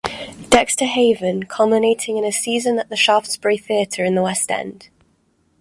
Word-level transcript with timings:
Dexter 0.49 0.85
Haven, 0.85 1.43
culminating 1.43 2.17
in 2.17 2.25
a 2.25 2.31
season 2.31 2.79
at 2.79 2.89
The 2.89 2.95
Shaftesbury 2.95 3.59
Theatre 3.59 4.03
in 4.03 4.15
the 4.15 4.23
West 4.23 4.49
End. 4.49 4.89